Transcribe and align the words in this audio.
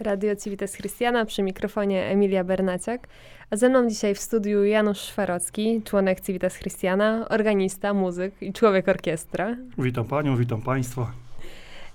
Radio 0.00 0.36
Civitas 0.36 0.72
Christiana 0.72 1.24
przy 1.24 1.42
mikrofonie 1.42 2.04
Emilia 2.04 2.44
Bernaciak, 2.44 3.08
a 3.50 3.56
ze 3.56 3.68
mną 3.68 3.88
dzisiaj 3.88 4.14
w 4.14 4.20
studiu 4.20 4.64
Janusz 4.64 4.98
Szwarocki, 4.98 5.82
członek 5.84 6.20
Civitas 6.20 6.58
Christiana, 6.58 7.26
organista, 7.28 7.94
muzyk 7.94 8.34
i 8.40 8.52
człowiek 8.52 8.88
orkiestra. 8.88 9.56
Witam 9.78 10.04
panią, 10.04 10.36
witam 10.36 10.62
państwa. 10.62 11.12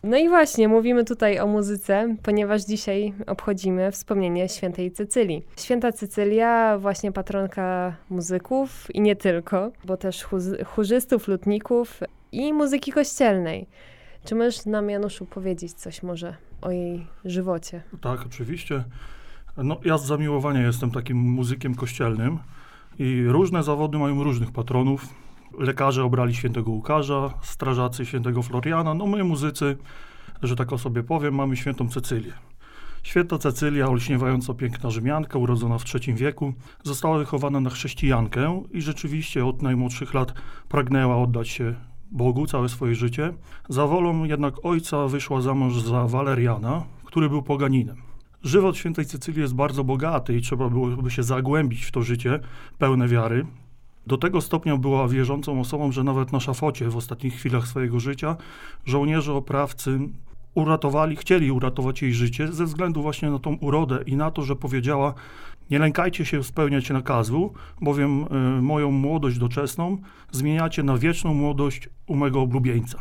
No 0.04 0.18
i 0.18 0.30
właśnie, 0.30 0.68
mówimy 0.68 1.06
tutaj 1.06 1.40
o 1.40 1.48
muzyce, 1.48 2.16
ponieważ 2.24 2.62
dzisiaj 2.62 3.14
obchodzimy 3.28 3.92
wspomnienie 3.92 4.50
świętej 4.50 4.92
Cycylii. 4.92 5.46
Święta 5.58 5.92
Cycylia, 5.92 6.78
właśnie 6.78 7.12
patronka 7.12 7.96
muzyków 8.10 8.96
i 8.96 9.02
nie 9.02 9.16
tylko, 9.16 9.72
bo 9.86 9.98
też 9.98 10.28
chórzystów, 10.66 11.28
lutników 11.28 12.00
i 12.32 12.54
muzyki 12.54 12.92
kościelnej. 12.92 13.68
Czy 14.26 14.36
możesz 14.36 14.66
nam, 14.66 14.90
Januszu, 14.90 15.26
powiedzieć 15.26 15.74
coś 15.74 16.04
może 16.04 16.49
o 16.62 16.72
jej 16.72 17.08
żywocie? 17.26 17.84
Tak, 18.02 18.26
oczywiście. 18.26 18.84
No, 19.58 19.78
ja 19.86 19.98
z 19.98 20.06
zamiłowania 20.06 20.62
jestem 20.62 20.92
takim 20.92 21.18
muzykiem 21.18 21.76
kościelnym 21.76 22.40
i 23.00 23.24
różne 23.28 23.64
zawody 23.64 23.98
mają 23.98 24.24
różnych 24.24 24.52
patronów. 24.52 25.06
Lekarze 25.60 26.04
obrali 26.04 26.36
świętego 26.36 26.72
Łukasza, 26.72 27.34
strażacy 27.42 28.06
świętego 28.06 28.44
Floriana, 28.44 28.94
no 28.94 29.08
my 29.08 29.24
muzycy, 29.24 29.78
że 30.44 30.56
tak 30.56 30.74
o 30.74 30.78
sobie 30.78 31.04
powiem, 31.04 31.36
mamy 31.36 31.58
świętą 31.58 31.90
Cecylię. 31.90 32.34
Święta 33.04 33.38
Cecylia, 33.38 33.88
olśniewająco 33.88 34.54
piękna 34.54 34.90
Rzymianka, 34.90 35.40
urodzona 35.40 35.78
w 35.78 35.84
III 35.96 36.14
wieku, 36.14 36.54
została 36.84 37.18
wychowana 37.18 37.60
na 37.60 37.70
chrześcijankę 37.70 38.64
i 38.72 38.82
rzeczywiście 38.82 39.46
od 39.46 39.62
najmłodszych 39.62 40.14
lat 40.14 40.34
pragnęła 40.70 41.18
oddać 41.18 41.50
się 41.50 41.76
Bogu 42.12 42.48
całe 42.48 42.70
swoje 42.70 42.96
życie. 42.96 43.34
Za 43.70 43.88
wolą 43.88 44.24
jednak 44.24 44.66
ojca 44.66 45.08
wyszła 45.08 45.42
za 45.42 45.54
mąż 45.54 45.82
za 45.82 46.08
Waleriana, 46.08 46.84
który 47.06 47.30
był 47.30 47.42
poganinem. 47.42 47.96
Żywot 48.44 48.78
świętej 48.78 49.06
Cecylii 49.06 49.42
jest 49.42 49.56
bardzo 49.56 49.84
bogaty 49.84 50.38
i 50.38 50.42
trzeba 50.42 50.70
byłoby 50.70 51.12
się 51.12 51.24
zagłębić 51.24 51.86
w 51.86 51.92
to 51.92 52.02
życie 52.02 52.40
pełne 52.78 53.08
wiary. 53.08 53.46
Do 54.08 54.18
tego 54.18 54.42
stopnia 54.42 54.78
była 54.78 55.08
wierzącą 55.08 55.60
osobą, 55.60 55.92
że 55.92 56.04
nawet 56.04 56.32
na 56.32 56.40
szafocie 56.40 56.90
w 56.90 56.98
ostatnich 56.98 57.34
chwilach 57.34 57.68
swojego 57.68 58.00
życia 58.00 58.36
żołnierze 58.86 59.34
oprawcy 59.34 60.00
uratowali, 60.54 61.16
chcieli 61.16 61.52
uratować 61.52 62.02
jej 62.02 62.14
życie 62.14 62.48
ze 62.48 62.66
względu 62.66 63.02
właśnie 63.02 63.30
na 63.30 63.40
tą 63.40 63.56
urodę 63.56 64.00
i 64.06 64.16
na 64.16 64.32
to, 64.32 64.42
że 64.42 64.56
powiedziała: 64.56 65.14
Nie 65.70 65.80
lękajcie 65.80 66.26
się 66.26 66.44
spełniać 66.44 66.90
nakazu, 66.90 67.54
bowiem 67.82 68.24
y, 68.58 68.62
moją 68.62 68.92
młodość 68.92 69.38
doczesną 69.38 69.98
zmieniacie 70.32 70.84
na 70.84 70.98
wieczną 70.98 71.34
młodość 71.34 71.90
u 72.08 72.16
mego 72.16 72.42
oblubieńca. 72.42 73.00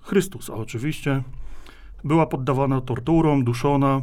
Chrystusa 0.00 0.54
oczywiście. 0.54 1.22
Była 2.04 2.26
poddawana 2.26 2.80
torturom, 2.80 3.44
duszona, 3.44 4.02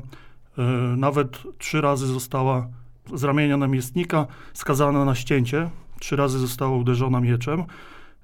y, 0.58 0.62
nawet 0.98 1.44
trzy 1.58 1.82
razy 1.82 2.08
została 2.08 2.68
z 3.14 3.24
ramienia 3.24 3.58
namiestnika 3.58 4.28
skazana 4.54 5.06
na 5.06 5.16
ścięcie, 5.16 5.70
trzy 6.00 6.16
razy 6.16 6.40
została 6.40 6.78
uderzona 6.78 7.22
mieczem 7.22 7.64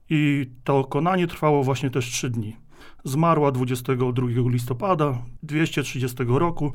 i 0.10 0.50
to 0.64 0.84
konanie 0.84 1.28
trwało 1.28 1.64
właśnie 1.64 1.90
też 1.90 2.06
trzy 2.06 2.30
dni. 2.30 2.61
Zmarła 3.04 3.52
22 3.52 4.28
listopada 4.50 5.18
230 5.44 6.18
roku, 6.28 6.72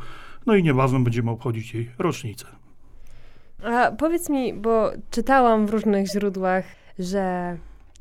no 0.46 0.54
i 0.54 0.62
niebawem 0.62 1.04
będziemy 1.04 1.30
obchodzić 1.30 1.74
jej 1.74 1.90
rocznicę. 1.98 2.46
A 3.64 3.90
powiedz 3.90 4.30
mi, 4.30 4.54
bo 4.54 4.90
czytałam 5.10 5.66
w 5.66 5.70
różnych 5.70 6.06
źródłach, 6.06 6.64
że 6.98 7.56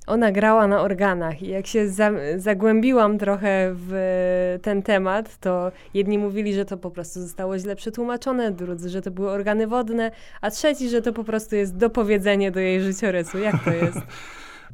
ona 0.08 0.32
grała 0.32 0.68
na 0.68 0.82
organach 0.82 1.42
i 1.42 1.48
jak 1.48 1.68
się 1.68 1.90
za, 1.90 2.12
zagłębiłam 2.38 3.18
trochę 3.18 3.72
w 3.74 4.60
ten 4.62 4.82
temat, 4.82 5.38
to 5.38 5.72
jedni 5.94 6.18
mówili, 6.18 6.54
że 6.54 6.66
to 6.66 6.78
po 6.78 6.92
prostu 6.92 7.22
zostało 7.22 7.60
źle 7.60 7.76
przetłumaczone, 7.76 8.52
drudzy, 8.52 8.90
że 8.90 9.02
to 9.02 9.12
były 9.12 9.30
organy 9.30 9.68
wodne, 9.68 10.12
a 10.42 10.52
trzeci, 10.52 10.90
że 10.90 11.02
to 11.02 11.14
po 11.14 11.24
prostu 11.24 11.56
jest 11.56 11.78
dopowiedzenie 11.78 12.52
do 12.52 12.60
jej 12.60 12.82
życiorysu. 12.82 13.38
Jak 13.38 13.64
to 13.64 13.74
jest? 13.74 14.00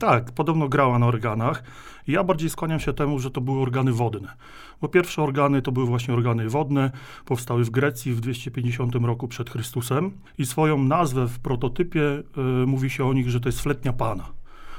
tak, 0.01 0.31
podobno 0.31 0.69
grała 0.69 0.99
na 0.99 1.07
organach. 1.07 1.63
Ja 2.07 2.23
bardziej 2.23 2.49
skłaniam 2.49 2.79
się 2.79 2.93
temu, 2.93 3.19
że 3.19 3.31
to 3.31 3.41
były 3.41 3.61
organy 3.61 3.93
wodne. 3.93 4.33
Bo 4.81 4.87
pierwsze 4.87 5.23
organy 5.23 5.61
to 5.61 5.71
były 5.71 5.85
właśnie 5.85 6.13
organy 6.13 6.49
wodne, 6.49 6.91
powstały 7.25 7.63
w 7.63 7.69
Grecji 7.69 8.13
w 8.13 8.21
250 8.21 8.95
roku 8.95 9.27
przed 9.27 9.49
Chrystusem 9.49 10.11
i 10.37 10.45
swoją 10.45 10.83
nazwę 10.83 11.27
w 11.27 11.39
prototypie 11.39 12.01
y, 12.01 12.23
mówi 12.67 12.89
się 12.89 13.05
o 13.05 13.13
nich, 13.13 13.29
że 13.29 13.39
to 13.39 13.49
jest 13.49 13.61
fletnia 13.61 13.93
pana. 13.93 14.25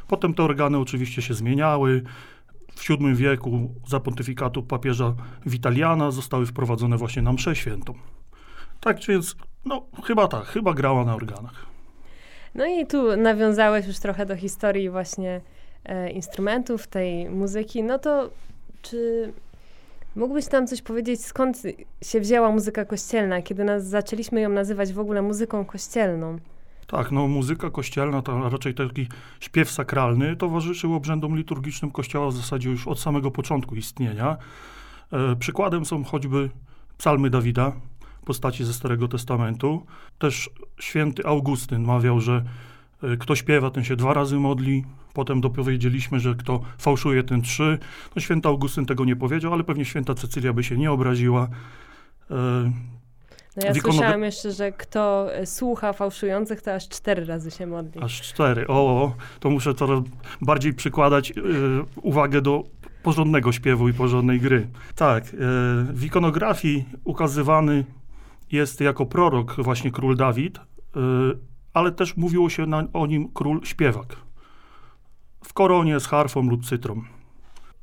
Potem 0.09 0.34
te 0.34 0.43
organy 0.43 0.78
oczywiście 0.78 1.22
się 1.22 1.34
zmieniały. 1.34 2.03
W 2.75 2.88
VII 2.88 3.15
wieku 3.15 3.75
za 3.87 4.00
pontyfikatu 4.00 4.62
papieża 4.62 5.15
Witaliana 5.47 6.11
zostały 6.11 6.47
wprowadzone 6.47 6.97
właśnie 6.97 7.22
na 7.22 7.32
mszę 7.32 7.56
świętą. 7.56 7.94
Tak 8.81 9.06
więc, 9.09 9.37
no 9.65 9.87
chyba 10.05 10.28
tak, 10.28 10.44
chyba 10.44 10.75
grała 10.75 11.05
na 11.05 11.15
organach. 11.15 11.72
No 12.55 12.67
i 12.67 12.87
tu 12.87 13.17
nawiązałeś 13.17 13.87
już 13.87 13.99
trochę 13.99 14.27
do 14.27 14.37
historii 14.37 14.91
właśnie 14.91 15.41
e, 15.85 16.11
instrumentów, 16.11 16.87
tej 16.87 17.31
muzyki. 17.31 17.83
No 17.83 17.99
to 17.99 18.31
czy 18.83 19.33
mógłbyś 20.17 20.51
nam 20.51 20.67
coś 20.67 20.83
powiedzieć, 20.83 21.25
skąd 21.25 21.62
się 22.03 22.21
wzięła 22.21 22.51
muzyka 22.51 22.85
kościelna, 22.85 23.43
kiedy 23.43 23.65
nas 23.65 23.87
zaczęliśmy 23.87 24.41
ją 24.41 24.49
nazywać 24.49 24.93
w 24.93 24.99
ogóle 24.99 25.23
muzyką 25.23 25.65
kościelną? 25.65 26.39
Tak, 26.87 27.12
no 27.12 27.29
muzyka 27.29 27.71
kościelna, 27.71 28.23
to 28.23 28.51
raczej 28.51 28.75
taki 28.75 29.09
śpiew 29.41 29.71
sakralny, 29.71 30.37
towarzyszył 30.37 30.95
obrzędom 30.95 31.37
liturgicznym 31.37 31.91
kościoła 31.91 32.29
w 32.29 32.33
zasadzie 32.33 32.71
już 32.71 32.89
od 32.89 33.01
samego 33.01 33.31
początku 33.31 33.75
istnienia. 33.75 34.37
E, 35.12 35.37
przykładem 35.37 35.85
są 35.85 36.05
choćby 36.05 36.51
psalmy 36.99 37.31
Dawida, 37.31 37.73
postaci 38.25 38.65
ze 38.65 38.72
Starego 38.72 39.09
Testamentu. 39.09 39.87
Też 40.19 40.50
święty 40.81 41.27
Augustyn 41.27 41.83
mawiał, 41.83 42.21
że 42.21 42.44
e, 43.03 43.16
kto 43.16 43.37
śpiewa, 43.37 43.71
ten 43.71 43.84
się 43.84 43.97
dwa 43.97 44.15
razy 44.15 44.37
modli. 44.37 44.84
Potem 45.15 45.41
dopowiedzieliśmy, 45.41 46.21
że 46.21 46.34
kto 46.34 46.61
fałszuje, 46.78 47.22
ten 47.22 47.43
trzy. 47.43 47.78
No, 48.16 48.22
święty 48.22 48.49
Augustyn 48.49 48.87
tego 48.87 49.05
nie 49.05 49.16
powiedział, 49.16 49.53
ale 49.53 49.65
pewnie 49.65 49.84
święta 49.84 50.15
Cecylia 50.15 50.53
by 50.53 50.65
się 50.65 50.77
nie 50.77 50.93
obraziła. 50.93 51.49
E, 52.31 52.34
no 53.56 53.66
ja 53.66 53.75
słyszałam 53.75 54.22
jeszcze, 54.22 54.53
że 54.53 54.72
kto 54.72 55.34
e, 55.34 55.47
słucha 55.47 55.93
fałszujących, 55.93 56.62
to 56.62 56.75
aż 56.75 56.88
cztery 56.88 57.25
razy 57.25 57.50
się 57.50 57.66
modli. 57.66 58.03
Aż 58.03 58.21
cztery. 58.21 58.66
O, 58.66 59.15
to 59.41 59.50
muszę 59.50 59.75
coraz 59.75 60.00
bardziej 60.41 60.75
przykładać 60.75 61.32
uwagę 62.03 62.43
do 62.43 62.65
porządnego 63.03 63.53
śpiewu 63.53 63.88
i 63.88 63.93
porządnej 63.93 64.41
gry. 64.41 64.69
Tak, 64.94 65.25
w 65.93 66.05
ikonografii 66.05 66.84
ukazywany 67.05 67.84
jest 68.53 68.81
jako 68.81 69.07
prorok 69.07 69.57
właśnie 69.59 69.91
król 69.91 70.17
Dawid, 70.17 70.59
y, 70.59 70.61
ale 71.75 71.93
też 71.93 72.17
mówiło 72.17 72.51
się 72.51 72.67
na, 72.67 72.85
o 72.93 73.07
nim 73.07 73.29
król 73.35 73.61
śpiewak. 73.65 74.17
W 75.45 75.53
koronie 75.53 76.01
z 76.01 76.07
harfą 76.07 76.43
lub 76.43 76.65
cytrą. 76.65 77.03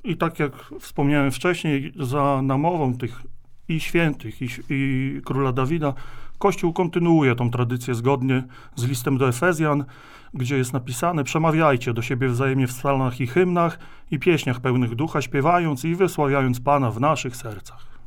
I 0.04 0.18
tak 0.18 0.40
jak 0.40 0.52
wspomniałem 0.80 1.32
wcześniej, 1.32 1.94
za 2.00 2.42
namową 2.42 2.98
tych 2.98 3.22
i 3.70 3.80
świętych, 3.80 4.42
i, 4.42 4.48
i 4.70 5.22
króla 5.26 5.52
Dawida, 5.52 5.94
Kościół 6.38 6.74
kontynuuje 6.74 7.36
tą 7.36 7.52
tradycję 7.52 7.96
zgodnie 7.96 8.44
z 8.76 8.86
listem 8.86 9.18
do 9.18 9.30
Efezjan, 9.30 9.86
gdzie 10.34 10.58
jest 10.58 10.74
napisane: 10.74 11.24
Przemawiajcie 11.24 11.94
do 11.94 12.02
siebie 12.02 12.28
wzajemnie 12.28 12.68
w 12.68 12.70
psalmach 12.70 13.22
i 13.22 13.28
hymnach 13.28 13.80
i 14.12 14.20
pieśniach 14.20 14.60
pełnych 14.60 14.96
ducha, 14.96 15.22
śpiewając 15.22 15.86
i 15.86 15.96
wysławiając 15.96 16.60
Pana 16.60 16.92
w 16.92 17.00
naszych 17.00 17.36
sercach 17.36 17.99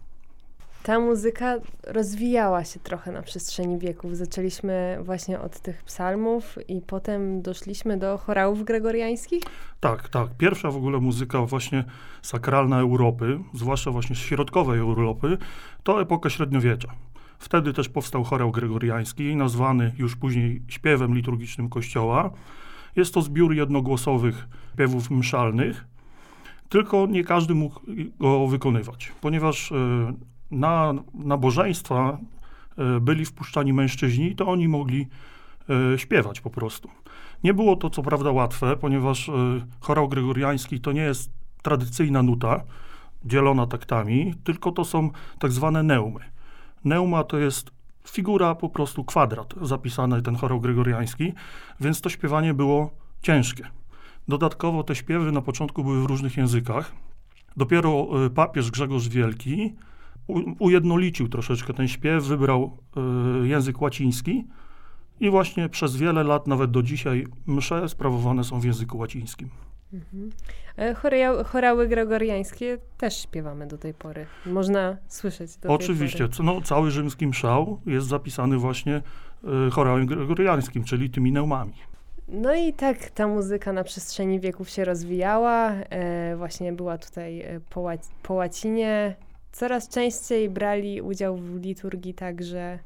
ta 0.83 1.01
muzyka 1.01 1.57
rozwijała 1.87 2.65
się 2.65 2.81
trochę 2.81 3.13
na 3.13 3.23
przestrzeni 3.23 3.79
wieków. 3.79 4.17
Zaczęliśmy 4.17 4.99
właśnie 5.03 5.41
od 5.41 5.61
tych 5.61 5.85
psalmów 5.85 6.59
i 6.69 6.81
potem 6.81 7.43
doszliśmy 7.43 7.97
do 7.97 8.19
chorałów 8.19 8.65
gregoriańskich? 8.65 9.43
Tak, 9.81 10.09
tak. 10.09 10.29
Pierwsza 10.39 10.71
w 10.71 10.77
ogóle 10.77 11.01
muzyka 11.01 11.43
właśnie 11.43 11.85
sakralna 12.23 12.81
Europy, 12.81 13.39
zwłaszcza 13.55 13.91
właśnie 13.91 14.17
środkowej 14.17 14.81
Europy, 14.81 15.39
to 15.83 16.03
epoka 16.03 16.31
średniowiecza. 16.31 16.89
Wtedy 17.39 17.73
też 17.73 17.89
powstał 17.89 18.25
chorał 18.25 18.51
gregoriański, 18.51 19.37
nazwany 19.37 19.93
już 19.99 20.17
później 20.17 20.63
śpiewem 20.69 21.15
liturgicznym 21.15 21.69
Kościoła. 21.69 22.31
Jest 22.97 23.15
to 23.15 23.23
zbiór 23.23 23.55
jednogłosowych 23.55 24.49
śpiewów 24.75 25.11
mszalnych, 25.11 25.85
tylko 26.69 27.07
nie 27.07 27.25
każdy 27.25 27.55
mógł 27.55 27.81
go 28.21 28.47
wykonywać, 28.47 29.13
ponieważ 29.21 29.73
e, 29.73 29.77
na 30.53 30.95
nabożeństwa 31.15 32.19
e, 32.79 33.01
byli 33.01 33.25
wpuszczani 33.25 33.73
mężczyźni, 33.73 34.37
to 34.37 34.47
oni 34.49 34.69
mogli 34.69 35.09
e, 35.95 35.99
śpiewać 35.99 36.41
po 36.41 36.51
prostu. 36.51 36.89
Nie 37.45 37.55
było 37.55 37.77
to 37.77 37.91
co 37.91 38.03
prawda 38.03 38.31
łatwe, 38.31 38.77
ponieważ 38.77 39.29
e, 39.29 39.33
chorał 39.81 40.09
gregoriański 40.09 40.81
to 40.81 40.93
nie 40.93 41.01
jest 41.01 41.31
tradycyjna 41.63 42.23
nuta 42.23 42.63
dzielona 43.25 43.67
taktami, 43.67 44.35
tylko 44.45 44.73
to 44.73 44.85
są 44.85 45.11
tak 45.39 45.53
zwane 45.53 45.83
neumy. 45.83 46.21
Neuma 46.85 47.25
to 47.25 47.39
jest 47.39 47.71
figura, 48.09 48.55
po 48.55 48.69
prostu 48.69 49.05
kwadrat 49.05 49.55
zapisany 49.63 50.23
ten 50.23 50.37
chorał 50.37 50.61
gregoriański, 50.61 51.33
więc 51.81 52.01
to 52.01 52.09
śpiewanie 52.09 52.55
było 52.55 52.91
ciężkie. 53.23 53.65
Dodatkowo 54.29 54.83
te 54.83 54.95
śpiewy 54.95 55.33
na 55.33 55.43
początku 55.43 55.85
były 55.85 56.03
w 56.03 56.07
różnych 56.07 56.37
językach. 56.37 56.93
Dopiero 57.57 58.07
papież 58.35 58.71
Grzegorz 58.71 59.09
Wielki 59.09 59.75
ujednolicił 60.59 61.29
troszeczkę 61.29 61.75
ten 61.75 61.89
śpiew, 61.89 62.25
wybrał 62.25 62.79
y, 63.45 63.49
język 63.49 63.81
łaciński 63.83 64.45
i 65.21 65.31
właśnie 65.31 65.69
przez 65.69 65.97
wiele 65.97 66.25
lat, 66.25 66.47
nawet 66.47 66.71
do 66.71 66.83
dzisiaj, 66.83 67.27
msze 67.47 67.89
sprawowane 67.89 68.45
są 68.45 68.61
w 68.61 68.65
języku 68.65 68.99
łacińskim. 68.99 69.49
Mhm. 69.93 70.31
E, 70.77 70.95
choria- 70.95 71.45
chorały 71.45 71.89
gregoriańskie 71.89 72.79
też 72.99 73.23
śpiewamy 73.23 73.67
do 73.67 73.79
tej 73.79 73.95
pory. 73.95 74.27
Można 74.47 74.97
słyszeć 75.09 75.51
Oczywiście, 75.69 76.29
no, 76.43 76.61
cały 76.61 76.91
rzymski 76.91 77.27
mszał 77.27 77.81
jest 77.87 78.07
zapisany 78.07 78.57
właśnie 78.59 79.03
y, 79.67 79.71
chorałem 79.71 80.07
gregoriańskim, 80.07 80.85
czyli 80.85 81.11
tymi 81.11 81.33
neumami. 81.33 81.73
No 82.29 82.55
i 82.55 82.73
tak 82.73 83.11
ta 83.11 83.27
muzyka 83.27 83.73
na 83.73 83.85
przestrzeni 83.85 84.41
wieków 84.41 84.71
się 84.71 84.85
rozwijała. 84.85 85.71
E, 85.71 86.37
właśnie 86.37 86.73
była 86.73 86.99
tutaj 86.99 87.41
e, 87.41 87.61
po, 87.71 87.81
łac- 87.81 88.11
po 88.23 88.35
łacinie. 88.35 89.17
Coraz 89.53 89.89
częściej 89.89 90.51
brali 90.51 91.03
udział 91.03 91.37
w 91.37 91.63
liturgii 91.63 92.15
także 92.15 92.79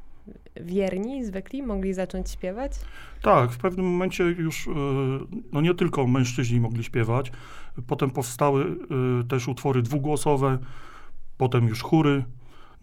wierni, 0.57 1.25
zwykli, 1.25 1.63
mogli 1.63 1.95
zacząć 1.95 2.31
śpiewać. 2.31 2.73
Tak, 3.23 3.51
w 3.51 3.59
pewnym 3.59 3.87
momencie 3.87 4.25
już 4.25 4.67
y, 4.67 4.71
no 5.53 5.61
nie 5.61 5.75
tylko 5.75 6.07
mężczyźni 6.07 6.61
mogli 6.61 6.85
śpiewać. 6.85 7.33
Potem 7.87 8.11
powstały 8.11 8.65
y, 9.21 9.25
też 9.29 9.49
utwory 9.49 9.83
dwugłosowe, 9.83 10.59
potem 11.39 11.69
już 11.69 11.83
chóry. 11.83 12.25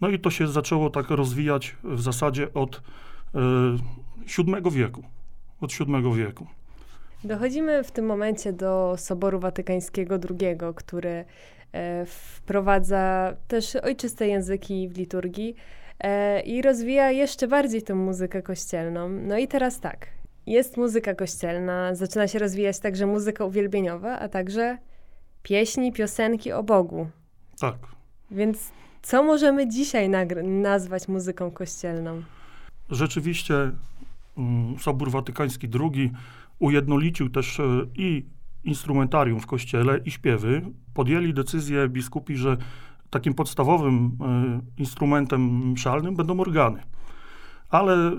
No 0.00 0.08
i 0.08 0.18
to 0.18 0.30
się 0.30 0.48
zaczęło 0.48 0.90
tak 0.90 1.10
rozwijać 1.10 1.76
w 1.84 2.00
zasadzie 2.00 2.54
od 2.54 2.82
VII 4.38 4.70
wieku. 4.70 5.02
Od 5.60 5.72
VII 5.72 6.14
wieku. 6.14 6.46
Dochodzimy 7.24 7.84
w 7.84 7.90
tym 7.90 8.06
momencie 8.06 8.52
do 8.52 8.94
Soboru 8.96 9.40
Watykańskiego 9.40 10.14
II, 10.14 10.58
który 10.74 11.08
e, 11.08 11.24
wprowadza 12.06 13.34
też 13.48 13.76
ojczyste 13.76 14.28
języki 14.28 14.88
w 14.88 14.96
liturgii 14.96 15.54
e, 16.00 16.40
i 16.40 16.62
rozwija 16.62 17.10
jeszcze 17.10 17.48
bardziej 17.48 17.82
tę 17.82 17.94
muzykę 17.94 18.42
kościelną. 18.42 19.08
No 19.08 19.38
i 19.38 19.48
teraz 19.48 19.80
tak, 19.80 20.06
jest 20.46 20.76
muzyka 20.76 21.14
kościelna, 21.14 21.94
zaczyna 21.94 22.28
się 22.28 22.38
rozwijać 22.38 22.78
także 22.78 23.06
muzyka 23.06 23.44
uwielbieniowa, 23.44 24.18
a 24.18 24.28
także 24.28 24.78
pieśni, 25.42 25.92
piosenki 25.92 26.52
o 26.52 26.62
Bogu. 26.62 27.06
Tak. 27.60 27.76
Więc 28.30 28.72
co 29.02 29.22
możemy 29.22 29.68
dzisiaj 29.68 30.10
nazwać 30.42 31.08
muzyką 31.08 31.50
kościelną? 31.50 32.22
Rzeczywiście 32.90 33.54
mm, 34.38 34.78
Sobór 34.78 35.10
Watykański 35.10 35.68
II 35.80 36.12
ujednolicił 36.58 37.30
też 37.30 37.60
e, 37.60 37.64
i 37.96 38.24
instrumentarium 38.64 39.40
w 39.40 39.46
kościele, 39.46 39.98
i 39.98 40.10
śpiewy. 40.10 40.62
Podjęli 40.94 41.34
decyzję 41.34 41.88
biskupi, 41.88 42.36
że 42.36 42.56
takim 43.14 43.34
podstawowym 43.34 44.18
e, 44.20 44.60
instrumentem 44.80 45.70
mszalnym 45.70 46.16
będą 46.16 46.40
organy. 46.40 46.82
Ale 47.70 47.94
e, 47.94 48.12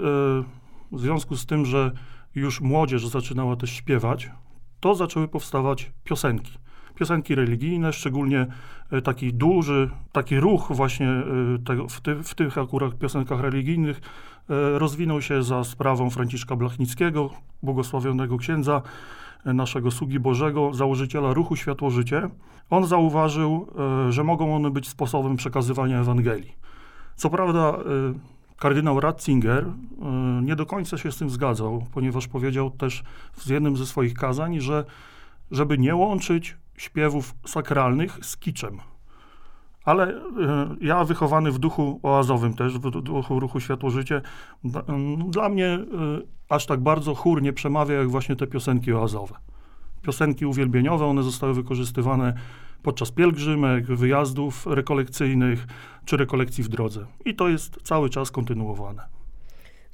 w 0.91 0.99
związku 0.99 1.37
z 1.37 1.45
tym, 1.45 1.65
że 1.65 1.91
już 2.35 2.61
młodzież 2.61 3.07
zaczynała 3.07 3.55
też 3.55 3.69
śpiewać, 3.69 4.31
to 4.79 4.95
zaczęły 4.95 5.27
powstawać 5.27 5.91
piosenki. 6.03 6.51
Piosenki 6.95 7.35
religijne, 7.35 7.93
szczególnie 7.93 8.47
e, 8.91 9.01
taki 9.01 9.33
duży, 9.33 9.89
taki 10.11 10.39
ruch 10.39 10.71
właśnie 10.71 11.07
w, 11.89 12.01
ty, 12.01 12.23
w 12.23 12.35
tych 12.35 12.57
akurat 12.57 12.97
piosenkach 12.97 13.39
religijnych 13.39 14.01
rozwinął 14.77 15.21
się 15.21 15.43
za 15.43 15.63
sprawą 15.63 16.09
Franciszka 16.09 16.55
Blachnickiego, 16.55 17.29
błogosławionego 17.63 18.37
księdza, 18.37 18.81
naszego 19.45 19.91
sługi 19.91 20.19
Bożego, 20.19 20.73
założyciela 20.73 21.33
ruchu 21.33 21.55
Światło-Życie. 21.55 22.29
On 22.69 22.85
zauważył, 22.85 23.67
e, 24.07 24.11
że 24.11 24.23
mogą 24.23 24.55
one 24.55 24.71
być 24.71 24.89
sposobem 24.89 25.35
przekazywania 25.35 25.99
Ewangelii. 25.99 26.53
Co 27.15 27.29
prawda 27.29 27.59
e, 27.59 27.75
kardynał 28.57 28.99
Ratzinger 28.99 29.65
e, 29.65 29.71
nie 30.41 30.55
do 30.55 30.65
końca 30.65 30.97
się 30.97 31.11
z 31.11 31.17
tym 31.17 31.29
zgadzał, 31.29 31.85
ponieważ 31.93 32.27
powiedział 32.27 32.71
też 32.71 33.03
w 33.33 33.47
jednym 33.49 33.77
ze 33.77 33.85
swoich 33.85 34.13
kazań, 34.13 34.59
że 34.59 34.85
żeby 35.51 35.77
nie 35.77 35.95
łączyć 35.95 36.57
śpiewów 36.77 37.35
sakralnych 37.45 38.19
z 38.21 38.37
kiczem. 38.37 38.79
Ale 39.85 40.07
e, 40.07 40.19
ja 40.81 41.03
wychowany 41.03 41.51
w 41.51 41.59
duchu 41.59 41.99
oazowym 42.03 42.53
też, 42.53 42.79
w 42.79 43.01
duchu 43.01 43.39
ruchu 43.39 43.59
Światło-Życie, 43.59 44.21
dla 45.29 45.49
mnie 45.49 45.65
e, 45.65 45.85
aż 46.49 46.65
tak 46.65 46.79
bardzo 46.79 47.15
chór 47.15 47.41
nie 47.41 47.53
przemawia 47.53 47.95
jak 47.95 48.09
właśnie 48.09 48.35
te 48.35 48.47
piosenki 48.47 48.93
oazowe. 48.93 49.35
Piosenki 50.01 50.45
uwielbieniowe, 50.45 51.05
one 51.05 51.23
zostały 51.23 51.53
wykorzystywane 51.53 52.33
podczas 52.83 53.11
pielgrzymek, 53.11 53.85
wyjazdów 53.85 54.67
rekolekcyjnych 54.67 55.67
czy 56.05 56.17
rekolekcji 56.17 56.63
w 56.63 56.67
drodze. 56.67 57.05
I 57.25 57.35
to 57.35 57.47
jest 57.47 57.81
cały 57.83 58.09
czas 58.09 58.31
kontynuowane. 58.31 59.03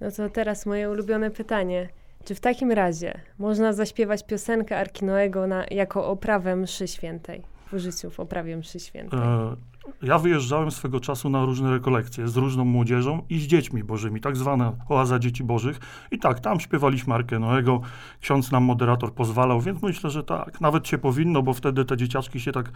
No 0.02 0.12
to 0.12 0.30
teraz 0.30 0.66
moje 0.66 0.90
ulubione 0.90 1.32
pytanie. 1.32 1.90
Czy 2.26 2.36
w 2.36 2.40
takim 2.40 2.72
razie 2.72 3.22
można 3.40 3.74
zaśpiewać 3.74 4.26
piosenkę 4.26 4.78
Arkinoego 4.78 5.48
na, 5.48 5.66
jako 5.72 6.08
oprawę 6.08 6.56
mszy 6.56 6.88
świętej? 6.88 7.51
W 7.72 7.78
życiu, 7.78 8.10
w 8.10 8.20
oprawie 8.20 8.58
mszy 8.58 8.80
świętej. 8.80 9.20
E, 9.20 9.56
Ja 10.02 10.20
wyjeżdżałem 10.20 10.72
swego 10.72 11.00
czasu 11.00 11.30
na 11.30 11.46
różne 11.46 11.72
rekolekcje 11.72 12.28
z 12.28 12.38
różną 12.38 12.66
młodzieżą 12.66 13.22
i 13.30 13.40
z 13.40 13.44
dziećmi 13.44 13.84
bożymi, 13.84 14.22
tak 14.22 14.38
zwana 14.38 14.74
oaza 14.90 15.20
dzieci 15.20 15.44
bożych. 15.44 15.80
I 16.12 16.20
tak, 16.20 16.40
tam 16.40 16.60
śpiewaliśmy 16.60 17.14
Arkę 17.14 17.40
Noego, 17.40 17.82
ksiądz 18.22 18.52
nam 18.52 18.64
moderator 18.64 19.14
pozwalał, 19.14 19.62
więc 19.62 19.82
myślę, 19.82 20.10
że 20.10 20.24
tak, 20.24 20.62
nawet 20.62 20.88
się 20.88 20.98
powinno, 20.98 21.42
bo 21.42 21.54
wtedy 21.54 21.86
te 21.86 21.98
dzieciaczki 21.98 22.40
się 22.40 22.52
tak 22.52 22.72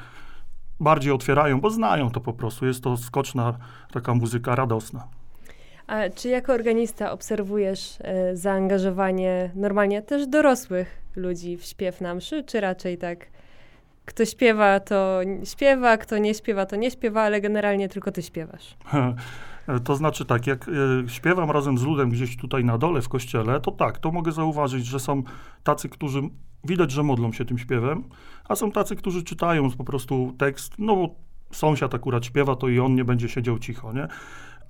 bardziej 0.79 1.11
otwierają, 1.11 1.61
bo 1.61 1.69
znają 1.69 2.11
to 2.11 2.19
po 2.19 2.33
prostu. 2.33 2.65
Jest 2.65 2.83
to 2.83 2.97
skoczna 2.97 3.57
taka 3.91 4.13
muzyka 4.13 4.55
radosna. 4.55 5.07
A 5.87 6.09
czy 6.09 6.29
jako 6.29 6.53
organista 6.53 7.11
obserwujesz 7.11 7.97
e, 8.01 8.35
zaangażowanie 8.35 9.51
normalnie 9.55 10.01
też 10.01 10.27
dorosłych 10.27 11.01
ludzi 11.15 11.57
w 11.57 11.63
śpiew 11.63 12.01
na 12.01 12.15
mszy, 12.15 12.43
czy 12.43 12.59
raczej 12.59 12.97
tak 12.97 13.27
kto 14.05 14.25
śpiewa, 14.25 14.79
to 14.79 15.19
śpiewa, 15.43 15.97
kto 15.97 16.17
nie 16.17 16.33
śpiewa, 16.33 16.65
to 16.65 16.75
nie 16.75 16.91
śpiewa, 16.91 17.21
ale 17.21 17.41
generalnie 17.41 17.89
tylko 17.89 18.11
ty 18.11 18.21
śpiewasz? 18.21 18.75
To 19.83 19.95
znaczy 19.95 20.25
tak, 20.25 20.47
jak 20.47 20.67
e, 20.67 21.09
śpiewam 21.09 21.51
razem 21.51 21.77
z 21.77 21.83
ludem 21.83 22.09
gdzieś 22.09 22.37
tutaj 22.37 22.63
na 22.65 22.77
dole 22.77 23.01
w 23.01 23.09
kościele, 23.09 23.61
to 23.61 23.71
tak, 23.71 23.97
to 23.97 24.11
mogę 24.11 24.31
zauważyć, 24.31 24.85
że 24.85 24.99
są 24.99 25.23
tacy, 25.63 25.89
którzy 25.89 26.21
widać, 26.63 26.91
że 26.91 27.03
modlą 27.03 27.31
się 27.31 27.45
tym 27.45 27.57
śpiewem, 27.57 28.03
a 28.49 28.55
są 28.55 28.71
tacy, 28.71 28.95
którzy 28.95 29.23
czytają 29.23 29.71
po 29.71 29.83
prostu 29.83 30.35
tekst, 30.37 30.73
no 30.79 30.95
bo 30.95 31.15
sąsiad 31.51 31.95
akurat 31.95 32.25
śpiewa, 32.25 32.55
to 32.55 32.67
i 32.67 32.79
on 32.79 32.95
nie 32.95 33.05
będzie 33.05 33.29
siedział 33.29 33.59
cicho, 33.59 33.93
nie? 33.93 34.07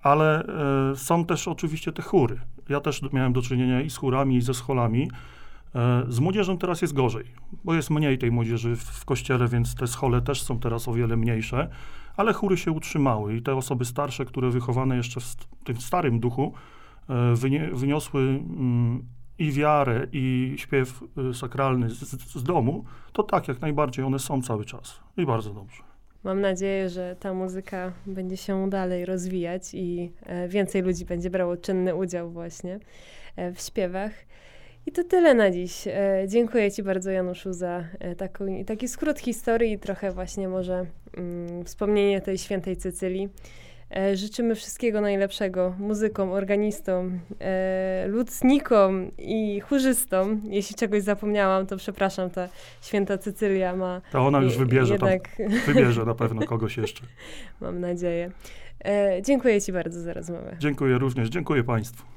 Ale 0.01 0.43
e, 0.91 0.95
są 0.95 1.25
też 1.25 1.47
oczywiście 1.47 1.91
te 1.91 2.01
chóry. 2.01 2.39
Ja 2.69 2.79
też 2.79 3.01
miałem 3.13 3.33
do 3.33 3.41
czynienia 3.41 3.81
i 3.81 3.89
z 3.89 3.97
chórami, 3.97 4.35
i 4.35 4.41
ze 4.41 4.53
scholami. 4.53 5.09
E, 5.75 6.03
z 6.07 6.19
młodzieżą 6.19 6.57
teraz 6.57 6.81
jest 6.81 6.93
gorzej, 6.93 7.25
bo 7.63 7.73
jest 7.73 7.89
mniej 7.89 8.17
tej 8.17 8.31
młodzieży 8.31 8.75
w, 8.75 9.05
kościele, 9.05 9.47
więc 9.47 9.75
te 9.75 9.87
schole 9.87 10.21
też 10.21 10.41
są 10.41 10.59
teraz 10.59 10.87
o 10.87 10.93
wiele 10.93 11.17
mniejsze 11.17 11.69
ale 12.17 12.33
chóry 12.33 12.57
się 12.57 12.71
utrzymały 12.71 13.35
i 13.35 13.41
te 13.41 13.55
osoby 13.55 13.85
starsze, 13.85 14.25
które 14.25 14.49
wychowane 14.49 14.97
jeszcze 14.97 15.19
w 15.19 15.35
tym 15.63 15.77
starym 15.77 16.19
duchu, 16.19 16.53
e, 17.09 17.35
wyniosły 17.73 18.21
mm, 18.21 19.05
i 19.39 19.51
wiarę, 19.51 20.07
i 20.11 20.53
śpiew 20.57 21.03
e, 21.29 21.33
sakralny 21.33 21.89
z, 21.89 21.99
z, 22.31 22.43
domu, 22.43 22.85
to 23.13 23.23
tak, 23.23 23.47
jak 23.47 23.61
najbardziej 23.61 24.05
one 24.05 24.19
są 24.19 24.41
cały 24.41 24.65
czas 24.65 24.99
i 25.17 25.25
bardzo 25.25 25.53
dobrze. 25.53 25.83
Mam 26.23 26.41
nadzieję, 26.41 26.89
że 26.89 27.15
ta 27.19 27.33
muzyka 27.33 27.91
będzie 28.05 28.37
się 28.37 28.69
dalej 28.69 29.05
rozwijać 29.05 29.73
i 29.73 30.11
więcej 30.47 30.81
ludzi 30.81 31.05
będzie 31.05 31.29
brało 31.29 31.57
czynny 31.57 31.95
udział 31.95 32.31
właśnie 32.31 32.79
w 33.55 33.61
śpiewach. 33.61 34.11
I 34.87 34.91
to 34.91 35.03
tyle 35.03 35.33
na 35.33 35.51
dziś. 35.51 35.87
E, 35.87 36.25
Dziękuję 36.27 36.71
Ci 36.71 36.83
bardzo, 36.83 37.11
Januszu, 37.11 37.53
za 37.53 37.83
e, 37.99 38.15
taką, 38.15 38.45
taki 38.65 38.87
skrót 38.87 39.19
historii 39.19 39.71
i 39.71 39.79
trochę 39.79 40.11
właśnie 40.11 40.47
może 40.47 40.85
mm, 41.17 41.65
wspomnienie 41.65 42.21
tej 42.21 42.37
świętej 42.37 42.77
Cycylii. 42.77 43.29
E, 43.95 44.17
Życzymy 44.17 44.55
wszystkiego 44.55 45.01
najlepszego 45.01 45.75
muzykom, 45.79 46.31
organistom, 46.31 47.19
e, 47.39 48.05
lucnikom 48.07 49.11
i 49.17 49.59
chórzystom. 49.59 50.41
Jeśli 50.45 50.75
czegoś 50.75 51.03
zapomniałam, 51.03 51.67
to 51.67 51.77
przepraszam, 51.77 52.29
ta 52.29 52.49
święta 52.81 53.17
Cycylia 53.17 53.75
ma 53.75 54.01
To 54.11 54.27
ona 54.27 54.41
już 54.41 54.57
wybierze, 54.57 54.93
jednak... 54.93 55.35
tam, 55.37 55.47
wybierze 55.73 56.05
na 56.05 56.15
pewno 56.15 56.41
kogoś 56.45 56.77
jeszcze. 56.77 57.05
Mam 57.61 57.79
nadzieję. 57.79 58.31
E, 58.85 59.21
dziękuję 59.21 59.61
Ci 59.61 59.73
bardzo 59.73 60.01
za 60.01 60.13
rozmowę. 60.13 60.55
Dziękuję 60.59 60.97
również, 60.97 61.29
dziękuję 61.29 61.63
Państwu. 61.63 62.14